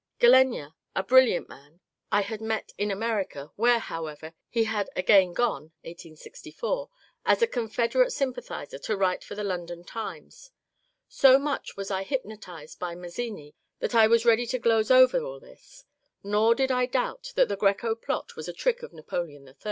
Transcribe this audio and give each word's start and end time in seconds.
Gallenga— 0.19 0.73
a 0.95 1.03
brilliant 1.03 1.47
man— 1.47 1.79
I 2.11 2.21
had 2.21 2.39
GARIBALDI 2.39 2.39
IN 2.39 2.41
ENGLAND 2.41 2.47
69 2.47 2.47
met 2.47 2.71
in 2.79 2.91
America, 2.97 3.51
where, 3.55 3.77
however, 3.77 4.33
he 4.49 4.63
had 4.63 4.89
again 4.95 5.33
gone 5.33 5.73
(1864) 5.85 6.89
as 7.27 7.43
a 7.43 7.45
Confederate 7.45 8.09
sympathizer 8.09 8.79
to 8.79 8.97
write 8.97 9.23
for 9.23 9.35
the 9.35 9.43
London 9.43 9.83
^^ 9.83 9.85
Times." 9.85 10.49
So 11.07 11.37
much 11.37 11.77
was 11.77 11.91
I 11.91 12.01
hypnotized 12.01 12.79
by 12.79 12.95
Mazzini 12.95 13.53
that 13.77 13.93
I 13.93 14.07
was 14.07 14.25
ready 14.25 14.47
to 14.47 14.57
gloze 14.57 14.89
over 14.89 15.21
all 15.21 15.39
this. 15.39 15.85
Nor 16.23 16.55
did 16.55 16.71
I 16.71 16.87
doubt 16.87 17.33
that 17.35 17.47
the 17.47 17.55
Greco 17.55 17.93
plot 17.93 18.35
was 18.35 18.47
a 18.47 18.53
trick 18.53 18.81
of 18.81 18.93
Napoleon 18.93 19.47
III. 19.49 19.53